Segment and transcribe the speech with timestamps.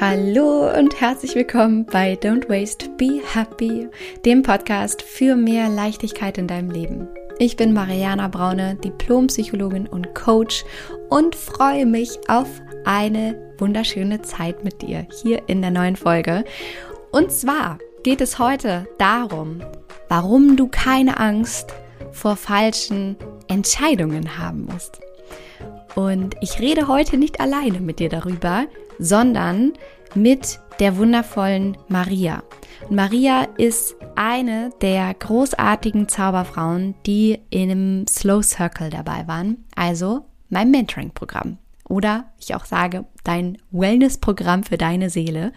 [0.00, 3.88] Hallo und herzlich willkommen bei Don't Waste, Be Happy,
[4.24, 7.08] dem Podcast für mehr Leichtigkeit in deinem Leben.
[7.40, 10.64] Ich bin Mariana Braune, Diplompsychologin und Coach
[11.08, 12.46] und freue mich auf
[12.84, 16.44] eine wunderschöne Zeit mit dir hier in der neuen Folge.
[17.10, 19.62] Und zwar geht es heute darum,
[20.08, 21.74] warum du keine Angst
[22.12, 23.16] vor falschen
[23.48, 25.00] Entscheidungen haben musst.
[25.96, 28.66] Und ich rede heute nicht alleine mit dir darüber,
[28.98, 29.72] sondern
[30.14, 32.42] mit der wundervollen Maria.
[32.88, 40.70] Und Maria ist eine der großartigen Zauberfrauen, die einem Slow Circle dabei waren, also mein
[40.70, 41.58] Mentoring-Programm.
[41.88, 45.52] Oder ich auch sage, dein Wellness-Programm für deine Seele.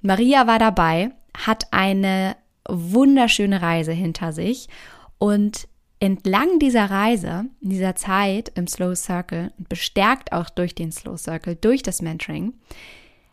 [0.00, 2.36] Maria war dabei, hat eine
[2.68, 4.68] wunderschöne Reise hinter sich
[5.18, 5.68] und
[6.02, 11.54] entlang dieser Reise, in dieser Zeit im Slow Circle, bestärkt auch durch den Slow Circle,
[11.54, 12.54] durch das Mentoring,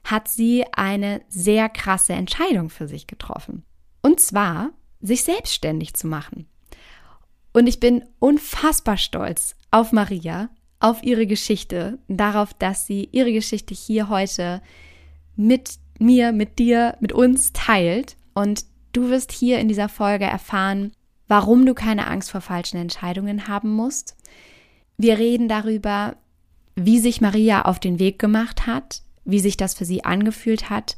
[0.03, 3.63] hat sie eine sehr krasse Entscheidung für sich getroffen.
[4.03, 4.69] Und zwar,
[5.01, 6.45] sich selbstständig zu machen.
[7.53, 13.73] Und ich bin unfassbar stolz auf Maria, auf ihre Geschichte, darauf, dass sie ihre Geschichte
[13.73, 14.61] hier heute
[15.35, 18.15] mit mir, mit dir, mit uns teilt.
[18.35, 20.91] Und du wirst hier in dieser Folge erfahren,
[21.29, 24.17] warum du keine Angst vor falschen Entscheidungen haben musst.
[24.97, 26.17] Wir reden darüber,
[26.75, 30.97] wie sich Maria auf den Weg gemacht hat, wie sich das für sie angefühlt hat,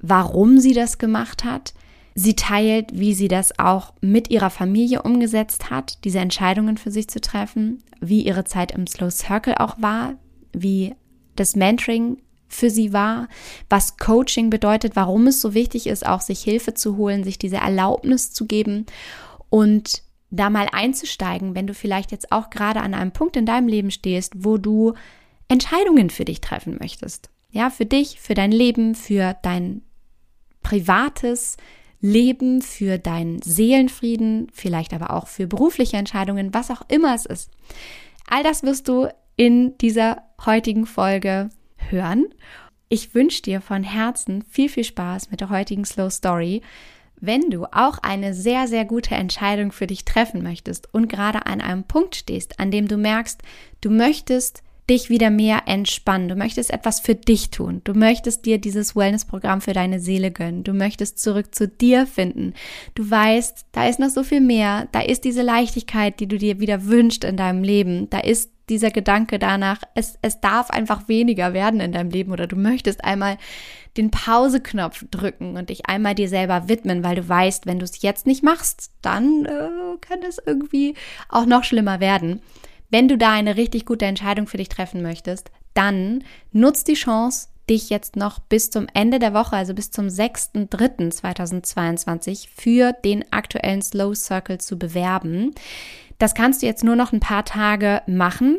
[0.00, 1.72] warum sie das gemacht hat.
[2.14, 7.08] Sie teilt, wie sie das auch mit ihrer Familie umgesetzt hat, diese Entscheidungen für sich
[7.08, 10.14] zu treffen, wie ihre Zeit im Slow Circle auch war,
[10.52, 10.94] wie
[11.36, 13.28] das Mentoring für sie war,
[13.70, 17.58] was Coaching bedeutet, warum es so wichtig ist, auch sich Hilfe zu holen, sich diese
[17.58, 18.86] Erlaubnis zu geben
[19.50, 23.68] und da mal einzusteigen, wenn du vielleicht jetzt auch gerade an einem Punkt in deinem
[23.68, 24.94] Leben stehst, wo du
[25.48, 27.30] Entscheidungen für dich treffen möchtest.
[27.50, 29.82] Ja, für dich, für dein Leben, für dein
[30.62, 31.56] privates
[32.00, 37.50] Leben, für deinen Seelenfrieden, vielleicht aber auch für berufliche Entscheidungen, was auch immer es ist.
[38.28, 42.26] All das wirst du in dieser heutigen Folge hören.
[42.88, 46.62] Ich wünsche dir von Herzen viel, viel Spaß mit der heutigen Slow Story.
[47.20, 51.60] Wenn du auch eine sehr, sehr gute Entscheidung für dich treffen möchtest und gerade an
[51.60, 53.42] einem Punkt stehst, an dem du merkst,
[53.80, 58.58] du möchtest dich wieder mehr entspannen, du möchtest etwas für dich tun, du möchtest dir
[58.58, 62.54] dieses Wellness-Programm für deine Seele gönnen, du möchtest zurück zu dir finden,
[62.96, 66.58] du weißt, da ist noch so viel mehr, da ist diese Leichtigkeit, die du dir
[66.58, 71.52] wieder wünschst in deinem Leben, da ist dieser Gedanke danach, es, es darf einfach weniger
[71.52, 73.36] werden in deinem Leben oder du möchtest einmal
[73.96, 78.02] den Pause-Knopf drücken und dich einmal dir selber widmen, weil du weißt, wenn du es
[78.02, 80.94] jetzt nicht machst, dann äh, kann es irgendwie
[81.28, 82.40] auch noch schlimmer werden.
[82.90, 87.48] Wenn du da eine richtig gute Entscheidung für dich treffen möchtest, dann nutzt die Chance,
[87.68, 93.80] dich jetzt noch bis zum Ende der Woche, also bis zum 6.3.2022 für den aktuellen
[93.80, 95.54] Slow Circle zu bewerben.
[96.18, 98.58] Das kannst du jetzt nur noch ein paar Tage machen.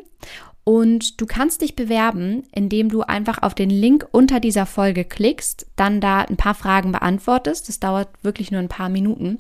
[0.64, 5.66] Und du kannst dich bewerben, indem du einfach auf den Link unter dieser Folge klickst,
[5.76, 7.68] dann da ein paar Fragen beantwortest.
[7.68, 9.40] Das dauert wirklich nur ein paar Minuten.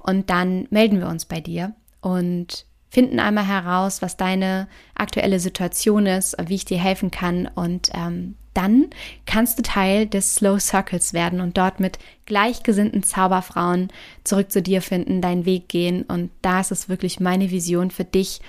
[0.00, 6.06] Und dann melden wir uns bei dir und finden einmal heraus, was deine aktuelle Situation
[6.06, 7.48] ist, wie ich dir helfen kann.
[7.54, 8.88] Und ähm, dann
[9.24, 13.88] kannst du Teil des Slow Circles werden und dort mit gleichgesinnten Zauberfrauen
[14.24, 16.02] zurück zu dir finden, deinen Weg gehen.
[16.02, 18.40] Und da ist es wirklich meine Vision für dich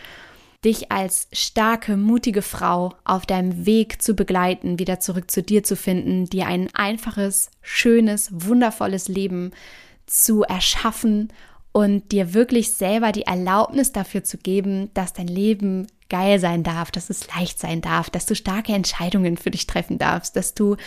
[0.64, 5.76] dich als starke, mutige Frau auf deinem Weg zu begleiten, wieder zurück zu dir zu
[5.76, 9.52] finden, dir ein einfaches, schönes, wundervolles Leben
[10.06, 11.32] zu erschaffen
[11.72, 16.92] und dir wirklich selber die Erlaubnis dafür zu geben, dass dein Leben geil sein darf,
[16.92, 20.78] dass es leicht sein darf, dass du starke Entscheidungen für dich treffen darfst, dass du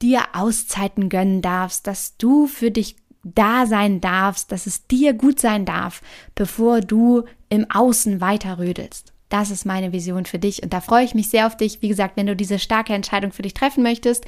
[0.00, 5.38] dir Auszeiten gönnen darfst, dass du für dich da sein darfst, dass es dir gut
[5.38, 6.02] sein darf,
[6.34, 9.11] bevor du im Außen weiterrödelst.
[9.32, 11.80] Das ist meine Vision für dich und da freue ich mich sehr auf dich.
[11.80, 14.26] Wie gesagt, wenn du diese starke Entscheidung für dich treffen möchtest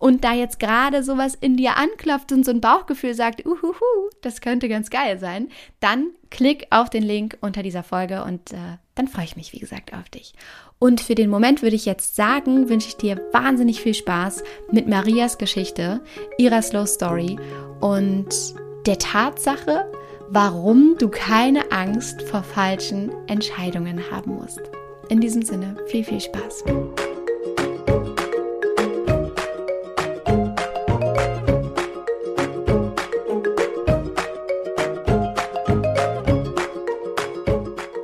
[0.00, 4.40] und da jetzt gerade sowas in dir anklopft und so ein Bauchgefühl sagt, uhuhu, das
[4.40, 9.06] könnte ganz geil sein, dann klick auf den Link unter dieser Folge und äh, dann
[9.06, 10.32] freue ich mich, wie gesagt, auf dich.
[10.80, 14.42] Und für den Moment würde ich jetzt sagen, wünsche ich dir wahnsinnig viel Spaß
[14.72, 16.00] mit Marias Geschichte,
[16.38, 17.38] ihrer Slow Story
[17.80, 18.34] und
[18.84, 19.84] der Tatsache,
[20.32, 24.60] warum du keine Angst vor falschen Entscheidungen haben musst.
[25.08, 26.64] In diesem Sinne, viel, viel Spaß.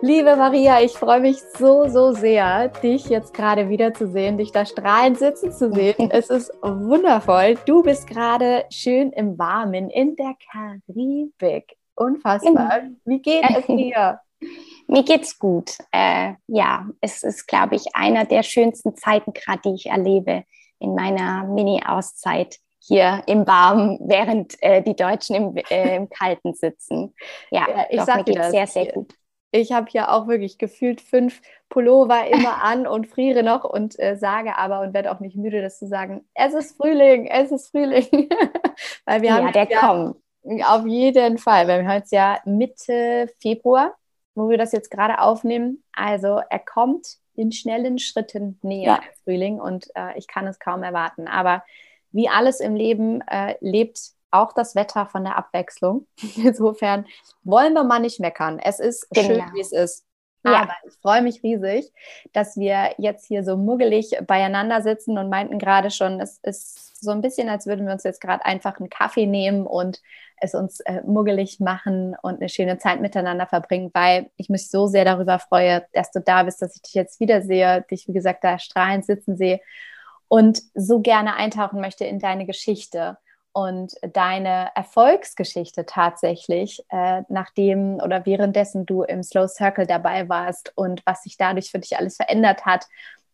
[0.03, 5.19] Liebe Maria, ich freue mich so, so sehr, dich jetzt gerade wiederzusehen, dich da strahlend
[5.19, 5.95] sitzen zu sehen.
[6.11, 7.57] Es ist wundervoll.
[7.67, 11.77] Du bist gerade schön im Warmen in der Karibik.
[11.97, 12.81] Unfassbar.
[12.81, 12.97] Genau.
[13.05, 14.21] Wie geht es dir?
[14.87, 15.79] Mir geht's gut.
[15.91, 20.45] Äh, ja, es ist, glaube ich, einer der schönsten Zeiten gerade, die ich erlebe
[20.79, 27.15] in meiner Mini-Auszeit hier im Warmen, während äh, die Deutschen im, äh, im Kalten sitzen.
[27.51, 29.13] Ja, ja ich doch, sag mir geht's sehr, sehr gut.
[29.51, 34.17] Ich habe ja auch wirklich gefühlt fünf Pullover immer an und friere noch und äh,
[34.17, 37.71] sage aber und werde auch nicht müde, das zu sagen, es ist Frühling, es ist
[37.71, 38.07] Frühling.
[39.05, 40.17] Weil wir ja, haben der ja, kommt.
[40.65, 41.67] Auf jeden Fall.
[41.67, 43.95] Wir haben jetzt ja Mitte Februar,
[44.35, 45.83] wo wir das jetzt gerade aufnehmen.
[45.93, 49.01] Also er kommt in schnellen Schritten näher, ja.
[49.25, 51.29] Frühling, und äh, ich kann es kaum erwarten.
[51.29, 51.65] Aber
[52.13, 53.99] wie alles im Leben äh, lebt
[54.31, 56.07] auch das Wetter von der Abwechslung.
[56.37, 57.07] Insofern
[57.43, 58.59] wollen wir mal nicht meckern.
[58.59, 59.27] Es ist genau.
[59.27, 60.05] schön, wie es ist.
[60.45, 60.63] Ja.
[60.63, 61.93] Aber ich freue mich riesig,
[62.33, 67.11] dass wir jetzt hier so muggelig beieinander sitzen und meinten gerade schon, es ist so
[67.11, 70.01] ein bisschen, als würden wir uns jetzt gerade einfach einen Kaffee nehmen und
[70.41, 74.87] es uns äh, muggelig machen und eine schöne Zeit miteinander verbringen, weil ich mich so
[74.87, 78.45] sehr darüber freue, dass du da bist, dass ich dich jetzt wiedersehe, dich, wie gesagt,
[78.45, 79.61] da strahlend sitzen sehe
[80.29, 83.17] und so gerne eintauchen möchte in deine Geschichte
[83.53, 91.01] und deine Erfolgsgeschichte tatsächlich, äh, nachdem oder währenddessen du im Slow Circle dabei warst und
[91.07, 92.87] was sich dadurch für dich alles verändert hat.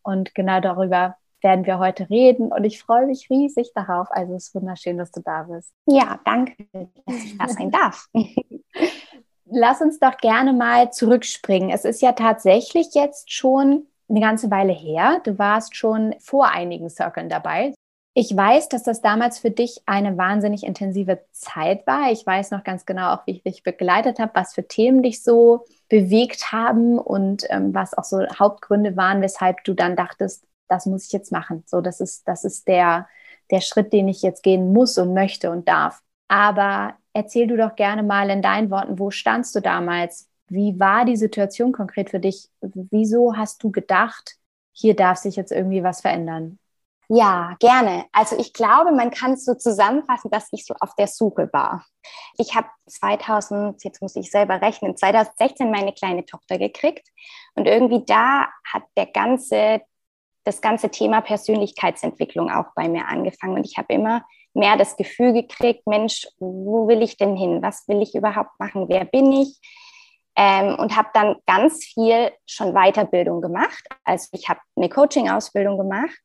[0.02, 4.08] Und genau darüber werden wir heute reden und ich freue mich riesig darauf.
[4.10, 5.72] Also es ist wunderschön, dass du da bist.
[5.86, 8.08] Ja, danke, dass ich da sein darf.
[9.44, 11.70] Lass uns doch gerne mal zurückspringen.
[11.70, 15.20] Es ist ja tatsächlich jetzt schon eine ganze Weile her.
[15.24, 17.74] Du warst schon vor einigen Circles dabei.
[18.14, 22.12] Ich weiß, dass das damals für dich eine wahnsinnig intensive Zeit war.
[22.12, 25.22] Ich weiß noch ganz genau auch, wie ich dich begleitet habe, was für Themen dich
[25.22, 30.86] so bewegt haben und ähm, was auch so Hauptgründe waren, weshalb du dann dachtest, das
[30.86, 31.62] muss ich jetzt machen.
[31.66, 33.08] So, das ist, das ist der,
[33.50, 36.02] der Schritt, den ich jetzt gehen muss und möchte und darf.
[36.28, 40.28] Aber erzähl du doch gerne mal in deinen Worten, wo standst du damals?
[40.48, 42.48] Wie war die Situation konkret für dich?
[42.60, 44.36] Wieso hast du gedacht,
[44.72, 46.58] hier darf sich jetzt irgendwie was verändern?
[47.14, 48.06] Ja, gerne.
[48.12, 51.84] Also ich glaube, man kann es so zusammenfassen, dass ich so auf der Suche war.
[52.38, 57.06] Ich habe 2000, jetzt muss ich selber rechnen, 2016 meine kleine Tochter gekriegt
[57.54, 59.82] und irgendwie da hat der ganze,
[60.44, 64.24] das ganze Thema Persönlichkeitsentwicklung auch bei mir angefangen und ich habe immer
[64.54, 67.62] mehr das Gefühl gekriegt, Mensch, wo will ich denn hin?
[67.62, 68.86] Was will ich überhaupt machen?
[68.88, 69.58] Wer bin ich?
[70.36, 73.84] Ähm, und habe dann ganz viel schon Weiterbildung gemacht.
[74.04, 76.18] Also ich habe eine Coaching-Ausbildung gemacht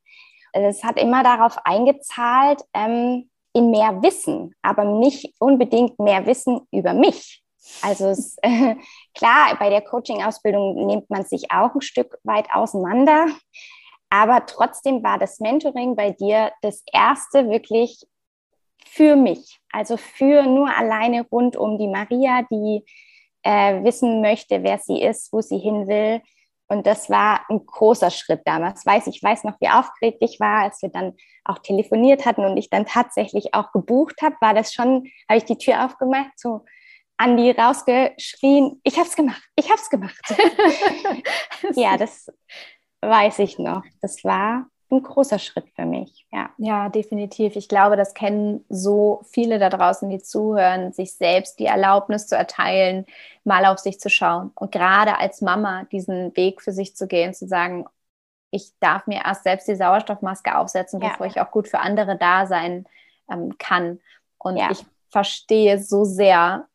[0.65, 6.93] es hat immer darauf eingezahlt, ähm, in mehr Wissen, aber nicht unbedingt mehr Wissen über
[6.93, 7.43] mich.
[7.81, 8.75] Also es, äh,
[9.15, 13.27] klar, bei der Coaching-Ausbildung nimmt man sich auch ein Stück weit auseinander,
[14.09, 18.05] aber trotzdem war das Mentoring bei dir das erste wirklich
[18.85, 22.83] für mich, also für nur alleine rund um die Maria, die
[23.43, 26.21] äh, wissen möchte, wer sie ist, wo sie hin will,
[26.69, 28.85] und das war ein großer Schritt damals.
[28.85, 31.13] Weiß ich weiß noch, wie aufgeregt ich war, als wir dann
[31.45, 35.45] auch telefoniert hatten und ich dann tatsächlich auch gebucht habe, war das schon, habe ich
[35.45, 36.65] die Tür aufgemacht, so
[37.15, 40.35] Andi rausgeschrien, ich habe es gemacht, ich habe es gemacht.
[41.75, 42.29] ja, das
[43.01, 43.83] weiß ich noch.
[44.01, 46.25] Das war ein großer Schritt für mich.
[46.31, 46.49] Ja.
[46.57, 47.55] ja, definitiv.
[47.55, 52.37] Ich glaube, das kennen so viele da draußen, die zuhören, sich selbst die Erlaubnis zu
[52.37, 53.05] erteilen,
[53.43, 54.51] mal auf sich zu schauen.
[54.55, 57.85] Und gerade als Mama diesen Weg für sich zu gehen, zu sagen,
[58.49, 61.09] ich darf mir erst selbst die Sauerstoffmaske aufsetzen, ja.
[61.09, 62.85] bevor ich auch gut für andere da sein
[63.29, 63.99] ähm, kann.
[64.37, 64.71] Und ja.
[64.71, 66.65] ich verstehe so sehr,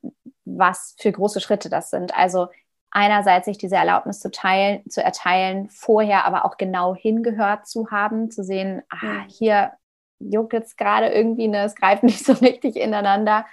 [0.44, 2.14] was für große Schritte das sind.
[2.14, 2.48] Also
[2.92, 8.30] einerseits sich diese Erlaubnis zu teilen, zu erteilen, vorher aber auch genau hingehört zu haben,
[8.30, 9.72] zu sehen, ah, hier
[10.18, 13.46] juckt jetzt gerade irgendwie, ne, es greift nicht so richtig ineinander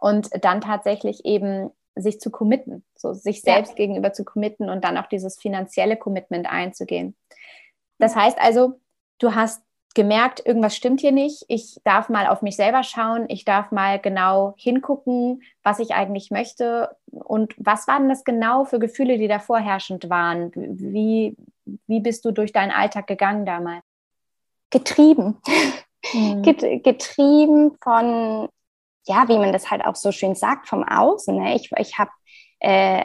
[0.00, 3.76] und dann tatsächlich eben sich zu committen, so sich selbst ja.
[3.76, 7.16] gegenüber zu committen und dann auch dieses finanzielle Commitment einzugehen.
[7.98, 8.80] Das heißt also,
[9.18, 9.62] du hast
[9.98, 11.44] gemerkt, irgendwas stimmt hier nicht.
[11.48, 13.26] Ich darf mal auf mich selber schauen.
[13.28, 16.96] Ich darf mal genau hingucken, was ich eigentlich möchte.
[17.10, 20.52] Und was waren das genau für Gefühle, die da vorherrschend waren?
[20.54, 21.36] Wie,
[21.88, 23.82] wie bist du durch deinen Alltag gegangen damals?
[24.70, 25.38] Getrieben.
[26.06, 26.42] Hm.
[26.42, 28.48] Getrieben von,
[29.08, 31.36] ja, wie man das halt auch so schön sagt, vom Außen.
[31.36, 31.56] Ne?
[31.56, 32.12] Ich, ich habe
[32.60, 33.04] äh,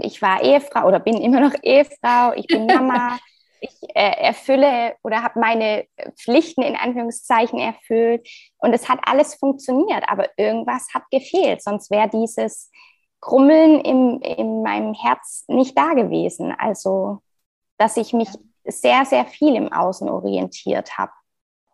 [0.00, 3.18] ich war Ehefrau oder bin immer noch Ehefrau, ich bin Mama,
[3.62, 8.28] ich äh, erfülle oder habe meine Pflichten in Anführungszeichen erfüllt
[8.58, 12.70] und es hat alles funktioniert, aber irgendwas hat gefehlt, sonst wäre dieses
[13.20, 16.52] Krummeln im, in meinem Herz nicht da gewesen.
[16.58, 17.22] Also,
[17.78, 18.28] dass ich mich
[18.64, 21.12] sehr, sehr viel im Außen orientiert habe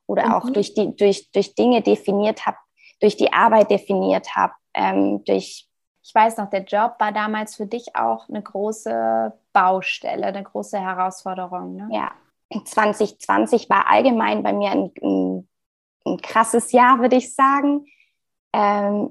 [0.06, 0.32] oder mhm.
[0.32, 2.58] auch durch, die, durch, durch Dinge definiert habe,
[3.00, 5.68] durch die Arbeit definiert habe, ähm, durch
[6.08, 10.78] ich weiß noch, der Job war damals für dich auch eine große Baustelle, eine große
[10.78, 11.74] Herausforderung.
[11.74, 11.88] Ne?
[11.90, 12.12] Ja,
[12.64, 15.48] 2020 war allgemein bei mir ein, ein,
[16.06, 17.86] ein krasses Jahr, würde ich sagen.
[18.52, 19.10] Ähm,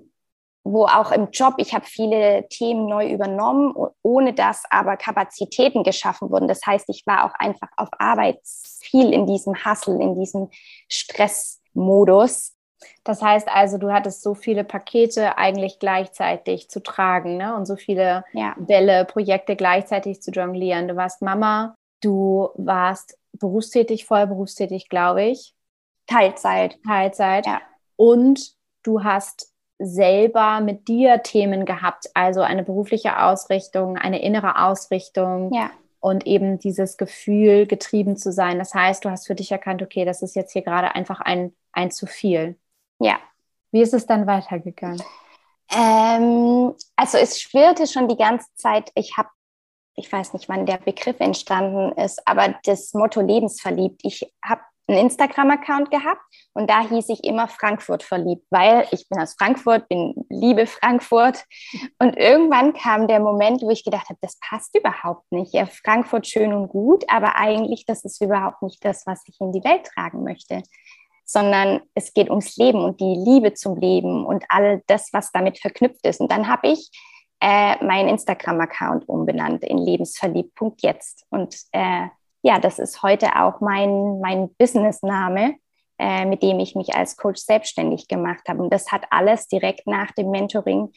[0.64, 6.30] wo auch im Job, ich habe viele Themen neu übernommen, ohne dass aber Kapazitäten geschaffen
[6.30, 6.48] wurden.
[6.48, 8.40] Das heißt, ich war auch einfach auf Arbeit
[8.82, 10.50] viel in diesem Hustle, in diesem
[10.90, 12.57] Stressmodus.
[13.04, 17.56] Das heißt also, du hattest so viele Pakete eigentlich gleichzeitig zu tragen ne?
[17.56, 18.56] und so viele ja.
[18.58, 20.88] Bälle, Projekte gleichzeitig zu jonglieren.
[20.88, 25.54] Du warst Mama, du warst berufstätig, voll berufstätig, glaube ich.
[26.08, 26.78] Teilzeit.
[26.86, 27.46] Teilzeit.
[27.46, 27.62] Ja.
[27.96, 28.54] Und
[28.84, 35.54] du hast selber mit dir Themen gehabt, also eine berufliche Ausrichtung, eine innere Ausrichtung.
[35.54, 35.72] Ja.
[36.00, 38.60] Und eben dieses Gefühl, getrieben zu sein.
[38.60, 41.54] Das heißt, du hast für dich erkannt, okay, das ist jetzt hier gerade einfach ein,
[41.72, 42.56] ein zu viel.
[43.00, 43.20] Ja.
[43.72, 45.04] Wie ist es dann weitergegangen?
[45.72, 49.30] Ähm, also es schwirrte schon die ganze Zeit, ich habe,
[49.96, 54.02] ich weiß nicht, wann der Begriff entstanden ist, aber das Motto lebensverliebt.
[54.04, 56.22] Ich habe einen Instagram-Account gehabt
[56.54, 61.44] und da hieß ich immer Frankfurt verliebt, weil ich bin aus Frankfurt, bin liebe Frankfurt.
[62.00, 65.54] Und irgendwann kam der Moment, wo ich gedacht habe, das passt überhaupt nicht.
[65.54, 69.52] Ja, Frankfurt schön und gut, aber eigentlich, das ist überhaupt nicht das, was ich in
[69.52, 70.64] die Welt tragen möchte
[71.28, 75.60] sondern es geht ums Leben und die Liebe zum Leben und all das, was damit
[75.60, 76.22] verknüpft ist.
[76.22, 76.90] Und dann habe ich
[77.42, 81.26] äh, meinen Instagram-Account umbenannt in lebensverliebt.jetzt.
[81.30, 82.08] Und äh,
[82.44, 85.56] ja, das ist heute auch mein, mein Business-Name,
[86.00, 88.64] äh, mit dem ich mich als Coach selbstständig gemacht habe.
[88.64, 90.94] Und das hat alles direkt nach dem Mentoring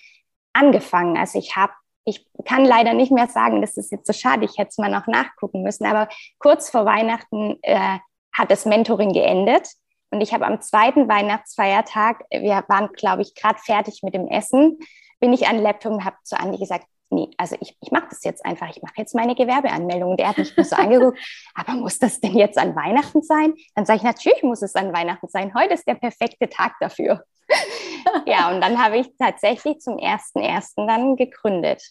[0.52, 1.18] angefangen.
[1.18, 1.72] Also ich habe
[2.04, 4.90] ich kann leider nicht mehr sagen, das ist jetzt so schade, ich hätte es mal
[4.90, 6.08] noch nachgucken müssen, aber
[6.38, 7.98] kurz vor Weihnachten äh,
[8.32, 9.68] hat das Mentoring geendet
[10.10, 14.78] und ich habe am zweiten Weihnachtsfeiertag, wir waren, glaube ich, gerade fertig mit dem Essen,
[15.20, 18.06] bin ich an den Laptop und habe zu Andi gesagt, nee, also ich, ich mache
[18.10, 20.12] das jetzt einfach, ich mache jetzt meine Gewerbeanmeldung.
[20.12, 21.18] Und der hat mich nur so angeguckt,
[21.54, 23.54] aber muss das denn jetzt an Weihnachten sein?
[23.74, 25.52] Dann sage ich, natürlich muss es an Weihnachten sein.
[25.54, 27.24] Heute ist der perfekte Tag dafür.
[28.26, 31.82] ja, und dann habe ich tatsächlich zum ersten ersten dann gegründet.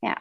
[0.00, 0.16] Ja.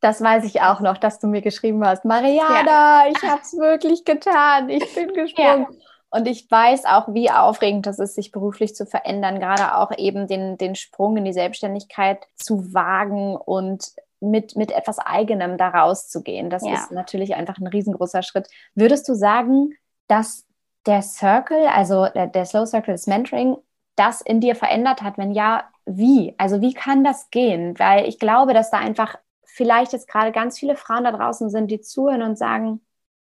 [0.00, 3.08] Das weiß ich auch noch, dass du mir geschrieben hast, Mariana, ja.
[3.08, 5.66] ich habe es wirklich getan, ich bin gesprungen.
[5.70, 5.91] Ja.
[6.12, 10.26] Und ich weiß auch, wie aufregend das ist, sich beruflich zu verändern, gerade auch eben
[10.26, 16.50] den, den Sprung in die Selbstständigkeit zu wagen und mit, mit etwas Eigenem da rauszugehen.
[16.50, 16.74] Das ja.
[16.74, 18.46] ist natürlich einfach ein riesengroßer Schritt.
[18.74, 19.72] Würdest du sagen,
[20.06, 20.46] dass
[20.84, 23.56] der Circle, also der, der Slow Circle, das Mentoring,
[23.96, 25.16] das in dir verändert hat?
[25.16, 26.34] Wenn ja, wie?
[26.36, 27.78] Also wie kann das gehen?
[27.78, 31.70] Weil ich glaube, dass da einfach vielleicht jetzt gerade ganz viele Frauen da draußen sind,
[31.70, 32.82] die zuhören und sagen,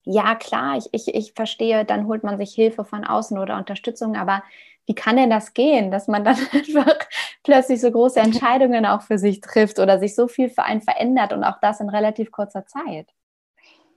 [0.07, 4.17] ja klar, ich, ich, ich verstehe, dann holt man sich Hilfe von außen oder Unterstützung,
[4.17, 4.43] aber
[4.87, 6.97] wie kann denn das gehen, dass man dann einfach
[7.43, 11.33] plötzlich so große Entscheidungen auch für sich trifft oder sich so viel für einen verändert
[11.33, 13.11] und auch das in relativ kurzer Zeit?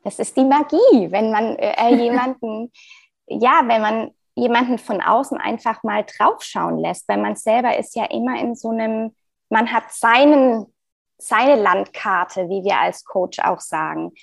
[0.04, 2.72] Das ist die Magie, wenn man äh, jemanden,
[3.28, 8.06] ja, wenn man jemanden von außen einfach mal draufschauen lässt, weil man selber ist ja
[8.06, 9.16] immer in so einem,
[9.50, 10.74] man hat seinen,
[11.20, 14.14] seine Landkarte, wie wir als Coach auch sagen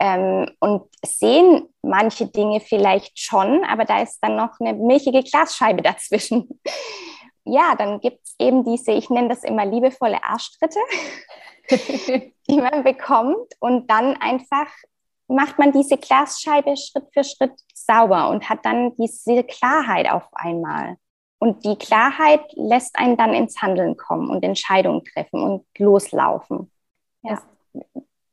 [0.00, 5.82] ähm, und sehen manche Dinge vielleicht schon, aber da ist dann noch eine milchige Glasscheibe
[5.82, 6.60] dazwischen.
[7.44, 10.78] Ja, dann gibt es eben diese, ich nenne das immer liebevolle Arschtritte,
[12.48, 14.68] die man bekommt und dann einfach
[15.28, 20.96] macht man diese Glasscheibe Schritt für Schritt sauber und hat dann diese Klarheit auf einmal.
[21.38, 26.70] Und die Klarheit lässt einen dann ins Handeln kommen und Entscheidungen treffen und loslaufen.
[27.22, 27.40] Ja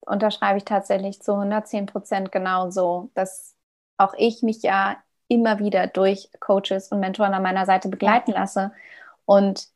[0.08, 3.56] unterschreibe ich tatsächlich zu 110 Prozent genauso, dass
[3.98, 4.98] auch ich mich ja
[5.28, 8.72] immer wieder durch Coaches und Mentoren an meiner Seite begleiten lasse.
[9.26, 9.68] Und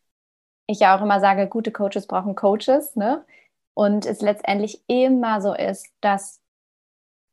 [0.67, 2.95] ich ja auch immer sage, gute Coaches brauchen Coaches.
[2.95, 3.25] Ne?
[3.73, 6.40] Und es letztendlich immer so ist, dass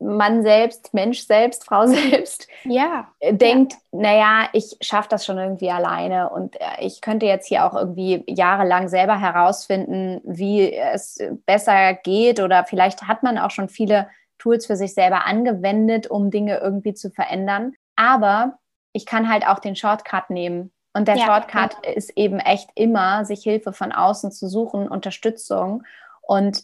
[0.01, 3.09] Mann selbst, Mensch selbst, Frau selbst ja.
[3.21, 3.99] Äh, denkt, ja.
[4.01, 8.25] naja, ich schaffe das schon irgendwie alleine und äh, ich könnte jetzt hier auch irgendwie
[8.27, 14.67] jahrelang selber herausfinden, wie es besser geht oder vielleicht hat man auch schon viele Tools
[14.67, 17.75] für sich selber angewendet, um Dinge irgendwie zu verändern.
[17.97, 18.59] Aber
[18.93, 20.73] ich kann halt auch den Shortcut nehmen.
[20.93, 21.93] Und der ja, Shortcut ja.
[21.93, 25.83] ist eben echt immer, sich Hilfe von außen zu suchen, Unterstützung.
[26.23, 26.63] Und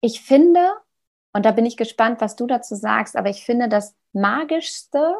[0.00, 0.70] ich finde,
[1.34, 3.16] und da bin ich gespannt, was du dazu sagst.
[3.16, 5.16] Aber ich finde, das Magischste,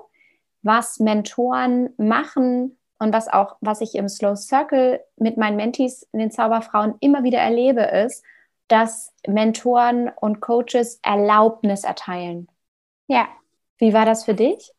[0.62, 6.20] was Mentoren machen und was auch, was ich im Slow Circle mit meinen Mentees in
[6.20, 8.24] den Zauberfrauen immer wieder erlebe, ist,
[8.68, 12.48] dass Mentoren und Coaches Erlaubnis erteilen.
[13.08, 13.28] Ja.
[13.78, 14.72] Wie war das für dich?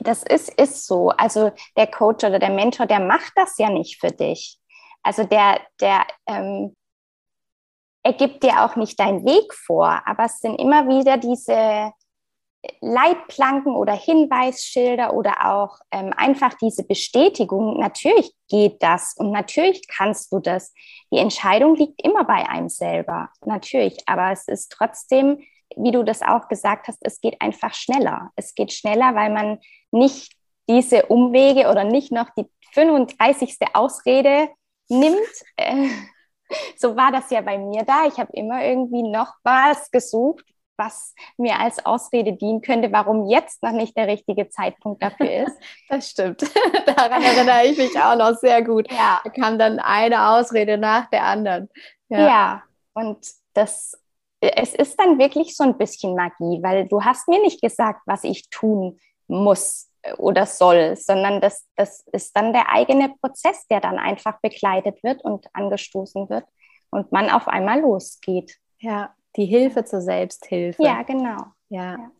[0.00, 1.10] Das ist, ist so.
[1.10, 4.58] Also der Coach oder der Mentor, der macht das ja nicht für dich.
[5.04, 6.74] Also der, der ähm,
[8.02, 11.92] er gibt dir auch nicht deinen Weg vor, aber es sind immer wieder diese
[12.80, 20.32] Leitplanken oder Hinweisschilder oder auch ähm, einfach diese Bestätigung, natürlich geht das und natürlich kannst
[20.32, 20.72] du das.
[21.12, 25.40] Die Entscheidung liegt immer bei einem selber, natürlich, aber es ist trotzdem,
[25.76, 28.30] wie du das auch gesagt hast, es geht einfach schneller.
[28.36, 29.58] Es geht schneller, weil man
[29.90, 30.32] nicht
[30.68, 33.56] diese Umwege oder nicht noch die 35.
[33.74, 34.50] Ausrede
[34.88, 35.18] nimmt.
[35.56, 35.88] Äh,
[36.76, 38.06] so war das ja bei mir da.
[38.06, 40.44] Ich habe immer irgendwie noch was gesucht,
[40.76, 45.56] was mir als Ausrede dienen könnte, warum jetzt noch nicht der richtige Zeitpunkt dafür ist.
[45.88, 46.42] Das stimmt.
[46.86, 48.90] Daran erinnere ich mich auch noch sehr gut.
[48.90, 49.20] Ja.
[49.22, 51.68] Da kam dann eine Ausrede nach der anderen.
[52.08, 52.62] Ja, ja.
[52.94, 53.98] und das
[54.42, 58.24] es ist dann wirklich so ein bisschen Magie, weil du hast mir nicht gesagt, was
[58.24, 63.98] ich tun muss oder soll, sondern das, das ist dann der eigene Prozess, der dann
[63.98, 66.44] einfach begleitet wird und angestoßen wird
[66.90, 68.58] und man auf einmal losgeht.
[68.78, 70.82] Ja, die Hilfe zur Selbsthilfe.
[70.82, 71.38] Ja, genau.
[71.68, 71.92] Ja.
[71.92, 72.10] ja.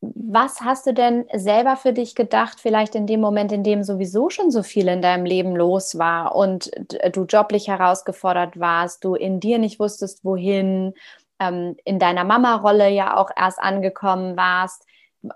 [0.00, 4.30] Was hast du denn selber für dich gedacht, vielleicht in dem Moment, in dem sowieso
[4.30, 6.70] schon so viel in deinem Leben los war und
[7.12, 10.94] du joblich herausgefordert warst, du in dir nicht wusstest, wohin,
[11.40, 14.86] ähm, in deiner Mama-Rolle ja auch erst angekommen warst?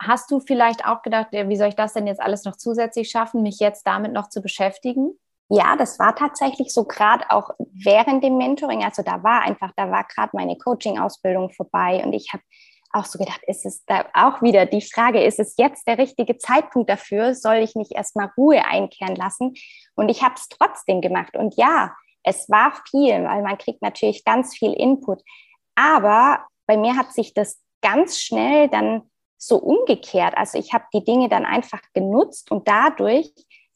[0.00, 3.42] Hast du vielleicht auch gedacht, wie soll ich das denn jetzt alles noch zusätzlich schaffen,
[3.42, 5.18] mich jetzt damit noch zu beschäftigen?
[5.48, 8.84] Ja, das war tatsächlich so gerade auch während dem Mentoring.
[8.84, 12.42] Also da war einfach, da war gerade meine Coaching-Ausbildung vorbei und ich habe
[12.92, 16.36] auch so gedacht, ist es da auch wieder die Frage, ist es jetzt der richtige
[16.38, 17.34] Zeitpunkt dafür?
[17.34, 19.54] Soll ich nicht erstmal Ruhe einkehren lassen?
[19.94, 21.36] Und ich habe es trotzdem gemacht.
[21.36, 25.22] Und ja, es war viel, weil man kriegt natürlich ganz viel Input.
[25.74, 29.10] Aber bei mir hat sich das ganz schnell dann
[29.42, 30.36] so umgekehrt.
[30.36, 33.32] Also ich habe die Dinge dann einfach genutzt und dadurch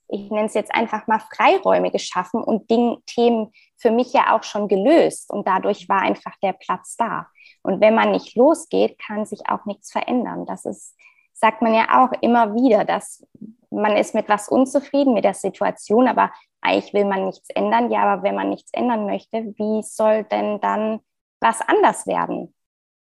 [0.09, 4.43] ich nenne es jetzt einfach mal Freiräume geschaffen und Ding, Themen für mich ja auch
[4.43, 5.31] schon gelöst.
[5.31, 7.27] Und dadurch war einfach der Platz da.
[7.63, 10.47] Und wenn man nicht losgeht, kann sich auch nichts verändern.
[10.47, 10.97] Das ist,
[11.33, 13.27] sagt man ja auch immer wieder, dass
[13.71, 17.91] man ist mit was unzufrieden mit der Situation, aber eigentlich will man nichts ändern.
[17.91, 21.01] Ja, aber wenn man nichts ändern möchte, wie soll denn dann
[21.41, 22.55] was anders werden?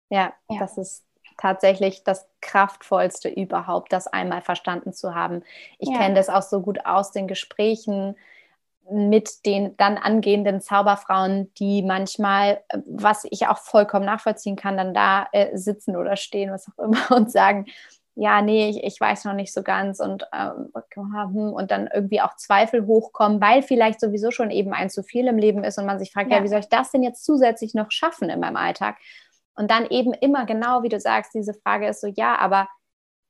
[0.10, 0.60] Ja, ja.
[0.60, 1.06] das ist
[1.38, 5.44] tatsächlich das kraftvollste überhaupt, das einmal verstanden zu haben.
[5.80, 5.98] Ich ja.
[5.98, 8.16] kenne das auch so gut aus den Gesprächen
[8.92, 15.28] mit den dann angehenden Zauberfrauen, die manchmal, was ich auch vollkommen nachvollziehen kann, dann da
[15.32, 17.66] äh, sitzen oder stehen, was auch immer, und sagen,
[18.16, 22.22] ja, nee, ich, ich weiß noch nicht so ganz und, ähm, hm, und dann irgendwie
[22.22, 25.86] auch Zweifel hochkommen, weil vielleicht sowieso schon eben ein zu viel im Leben ist und
[25.86, 28.40] man sich fragt, ja, ja wie soll ich das denn jetzt zusätzlich noch schaffen in
[28.40, 28.98] meinem Alltag?
[29.56, 32.68] Und dann eben immer genau, wie du sagst, diese Frage ist so, ja, aber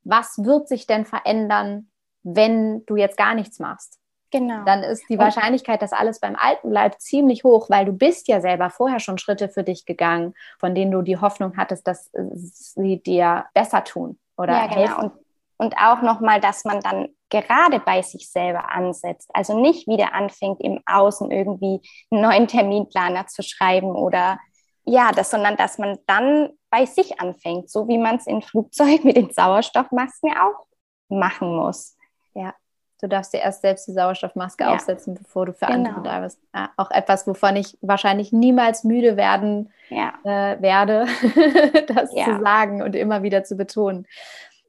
[0.04, 1.90] was wird sich denn verändern,
[2.24, 4.00] wenn du jetzt gar nichts machst?
[4.34, 4.64] Genau.
[4.66, 8.42] Dann ist die Wahrscheinlichkeit, dass alles beim Alten bleibt, ziemlich hoch, weil du bist ja
[8.42, 13.04] selber vorher schon Schritte für dich gegangen, von denen du die Hoffnung hattest, dass sie
[13.04, 14.76] dir besser tun oder ja, genau.
[14.76, 15.04] helfen.
[15.04, 15.14] Und,
[15.58, 19.30] und auch nochmal, dass man dann gerade bei sich selber ansetzt.
[19.36, 24.40] Also nicht wieder anfängt, im Außen irgendwie einen neuen Terminplaner zu schreiben oder
[24.86, 29.04] ja, das, sondern dass man dann bei sich anfängt, so wie man es im Flugzeug
[29.04, 30.68] mit den Sauerstoffmasken auch
[31.10, 31.96] machen muss.
[32.34, 32.54] Ja,
[33.00, 34.74] du darfst dir erst selbst die Sauerstoffmaske ja.
[34.74, 35.90] aufsetzen, bevor du für genau.
[35.90, 36.40] andere da bist.
[36.54, 40.14] Ja, auch etwas, wovon ich wahrscheinlich niemals müde werden ja.
[40.24, 41.06] äh, werde,
[41.88, 44.08] das zu sagen und immer wieder zu betonen.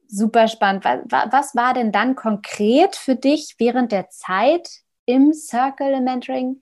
[0.07, 0.85] Super spannend.
[0.85, 4.69] Was, was war denn dann konkret für dich während der Zeit
[5.05, 6.61] im Circle Mentoring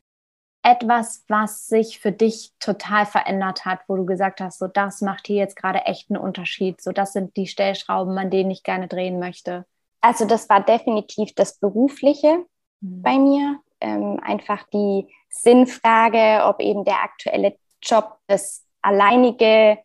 [0.63, 5.27] etwas, was sich für dich total verändert hat, wo du gesagt hast, so das macht
[5.27, 8.87] hier jetzt gerade echt einen Unterschied, so das sind die Stellschrauben, an denen ich gerne
[8.87, 9.65] drehen möchte?
[9.99, 12.45] Also das war definitiv das Berufliche
[12.79, 13.01] mhm.
[13.01, 19.79] bei mir, ähm, einfach die Sinnfrage, ob eben der aktuelle Job das alleinige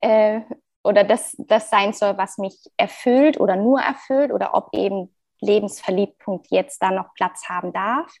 [0.00, 0.40] äh,
[0.84, 6.46] oder das, das sein soll, was mich erfüllt oder nur erfüllt oder ob eben Lebensverliebtpunkt
[6.50, 8.12] jetzt da noch Platz haben darf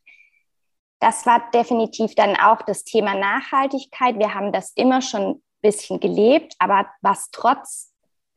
[1.02, 4.20] das war definitiv dann auch das Thema Nachhaltigkeit.
[4.20, 7.92] Wir haben das immer schon ein bisschen gelebt, aber was trotz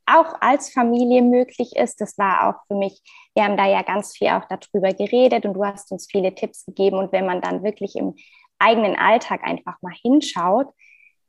[0.08, 3.04] auch als Familie möglich ist, das war auch für mich,
[3.36, 6.66] wir haben da ja ganz viel auch darüber geredet und du hast uns viele Tipps
[6.66, 6.98] gegeben.
[6.98, 8.16] Und wenn man dann wirklich im
[8.58, 10.68] eigenen Alltag einfach mal hinschaut,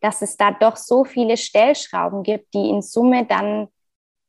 [0.00, 3.68] dass es da doch so viele Stellschrauben gibt, die in Summe dann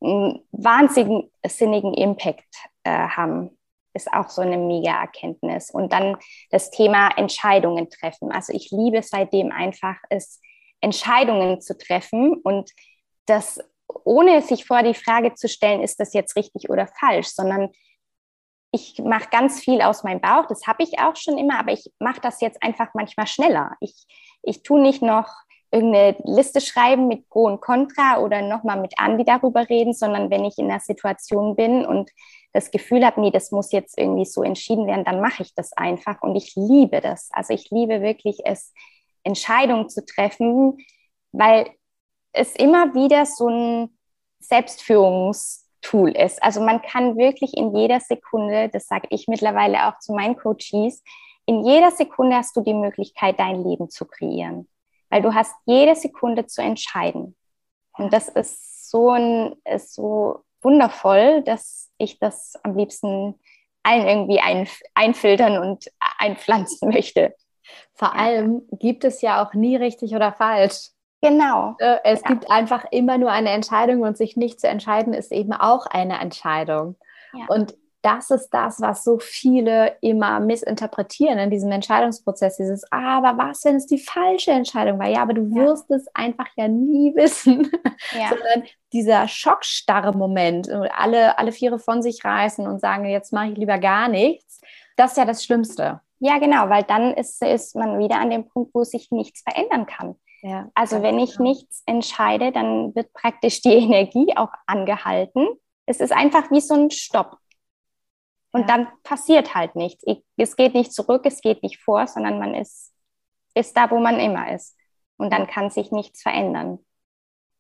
[0.02, 3.57] einen wahnsinnigen Impact äh, haben
[3.98, 5.70] ist auch so eine mega Erkenntnis.
[5.70, 6.18] Und dann
[6.50, 8.32] das Thema Entscheidungen treffen.
[8.32, 10.40] Also ich liebe seitdem einfach es
[10.80, 12.72] Entscheidungen zu treffen und
[13.26, 13.60] das
[14.04, 17.72] ohne sich vor die Frage zu stellen, ist das jetzt richtig oder falsch, sondern
[18.72, 21.92] ich mache ganz viel aus meinem Bauch, das habe ich auch schon immer, aber ich
[22.00, 23.72] mache das jetzt einfach manchmal schneller.
[23.80, 24.06] Ich,
[24.44, 25.30] ich tue nicht noch
[25.72, 30.46] irgendeine Liste schreiben mit Pro und Contra oder nochmal mit Andi darüber reden, sondern wenn
[30.46, 32.10] ich in einer Situation bin und
[32.58, 35.74] das Gefühl habe, nee, das muss jetzt irgendwie so entschieden werden, dann mache ich das
[35.74, 37.30] einfach und ich liebe das.
[37.32, 38.74] Also ich liebe wirklich es,
[39.24, 40.78] Entscheidungen zu treffen,
[41.32, 41.70] weil
[42.32, 43.98] es immer wieder so ein
[44.40, 46.42] Selbstführungstool ist.
[46.42, 51.04] Also man kann wirklich in jeder Sekunde, das sage ich mittlerweile auch zu meinen Coaches,
[51.46, 54.68] in jeder Sekunde hast du die Möglichkeit, dein Leben zu kreieren
[55.10, 57.36] weil du hast jede Sekunde zu entscheiden.
[57.94, 63.40] Und das ist so, ein, ist so wundervoll, dass ich das am liebsten
[63.84, 65.86] allen irgendwie ein, einfiltern und
[66.20, 67.34] einpflanzen möchte.
[67.94, 70.90] Vor allem gibt es ja auch nie richtig oder falsch.
[71.22, 71.76] Genau.
[71.80, 72.28] Äh, es ja.
[72.28, 76.20] gibt einfach immer nur eine Entscheidung und sich nicht zu entscheiden ist eben auch eine
[76.20, 76.96] Entscheidung.
[77.34, 77.46] Ja.
[77.48, 82.58] Und das ist das, was so viele immer missinterpretieren in diesem Entscheidungsprozess.
[82.58, 85.08] Dieses, ah, aber was, wenn es die falsche Entscheidung war?
[85.08, 87.72] Ja, aber du wirst es einfach ja nie wissen.
[88.18, 88.30] Ja.
[88.30, 93.58] Sondern dieser schockstarre Moment, alle, alle Viere von sich reißen und sagen, jetzt mache ich
[93.58, 94.62] lieber gar nichts,
[94.96, 96.02] das ist ja das Schlimmste.
[96.20, 99.86] Ja, genau, weil dann ist, ist man wieder an dem Punkt, wo sich nichts verändern
[99.86, 100.16] kann.
[100.42, 101.50] Ja, also wenn ich genau.
[101.50, 105.48] nichts entscheide, dann wird praktisch die Energie auch angehalten.
[105.86, 107.38] Es ist einfach wie so ein Stopp.
[108.58, 108.76] Und ja.
[108.76, 110.04] dann passiert halt nichts.
[110.36, 112.92] Es geht nicht zurück, es geht nicht vor, sondern man ist,
[113.54, 114.76] ist da, wo man immer ist.
[115.18, 116.80] Und dann kann sich nichts verändern.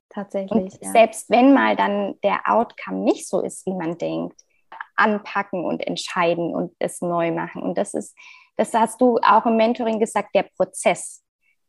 [0.10, 0.52] Tatsächlich.
[0.52, 0.92] Und ja.
[0.92, 4.42] selbst wenn mal dann der Outcome nicht so ist, wie man denkt,
[4.96, 7.62] anpacken und entscheiden und es neu machen.
[7.62, 8.18] Und das ist,
[8.56, 11.24] das hast du auch im Mentoring gesagt, der Prozess.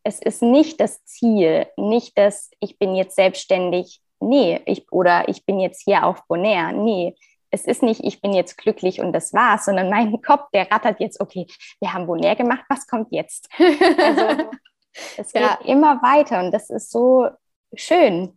[0.05, 5.45] Es ist nicht das Ziel, nicht das, ich bin jetzt selbstständig, nee, ich, oder ich
[5.45, 7.15] bin jetzt hier auf Bonaire, nee,
[7.51, 11.01] es ist nicht, ich bin jetzt glücklich und das war's, sondern mein Kopf, der rattert
[11.01, 11.47] jetzt, okay,
[11.81, 13.49] wir haben Bonaire gemacht, was kommt jetzt?
[13.59, 14.51] Also
[15.17, 15.59] es geht ja.
[15.65, 17.29] immer weiter und das ist so
[17.75, 18.37] schön.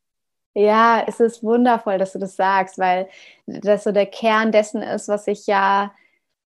[0.54, 3.08] Ja, es ist wundervoll, dass du das sagst, weil
[3.46, 5.94] das so der Kern dessen ist, was ich ja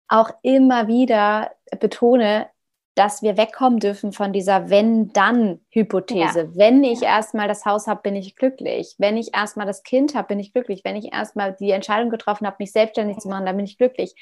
[0.09, 2.49] auch immer wieder betone,
[2.95, 6.41] dass wir wegkommen dürfen von dieser Wenn-Dann-Hypothese.
[6.41, 6.49] Ja.
[6.53, 8.95] Wenn ich erstmal das Haus habe, bin ich glücklich.
[8.99, 10.81] Wenn ich erstmal das Kind habe, bin ich glücklich.
[10.83, 14.13] Wenn ich erstmal die Entscheidung getroffen habe, mich selbstständig zu machen, dann bin ich glücklich.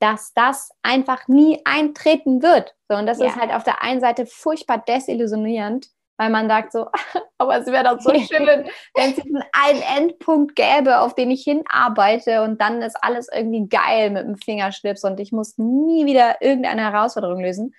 [0.00, 2.74] Dass das einfach nie eintreten wird.
[2.88, 3.26] So, und das ja.
[3.26, 5.86] ist halt auf der einen Seite furchtbar desillusionierend,
[6.18, 6.86] weil man sagt so,
[7.38, 11.44] aber es wäre doch so schön, wenn es diesen einen Endpunkt gäbe, auf den ich
[11.44, 16.42] hinarbeite und dann ist alles irgendwie geil mit dem Fingerschnips und ich muss nie wieder
[16.42, 17.72] irgendeine Herausforderung lösen